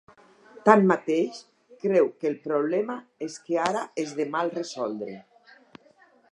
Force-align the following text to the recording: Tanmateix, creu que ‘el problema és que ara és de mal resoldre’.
Tanmateix, 0.69 1.41
creu 1.83 2.09
que 2.23 2.29
‘el 2.31 2.39
problema 2.49 2.97
és 3.27 3.37
que 3.45 3.61
ara 3.69 3.87
és 4.05 4.17
de 4.21 4.29
mal 4.37 4.53
resoldre’. 4.59 5.19